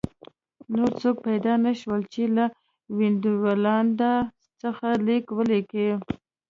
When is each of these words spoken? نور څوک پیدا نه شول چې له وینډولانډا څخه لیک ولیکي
نور 0.75 0.91
څوک 1.01 1.15
پیدا 1.27 1.53
نه 1.65 1.71
شول 1.79 2.01
چې 2.13 2.23
له 2.35 2.45
وینډولانډا 2.97 4.13
څخه 4.61 4.87
لیک 5.07 5.25
ولیکي 5.37 5.89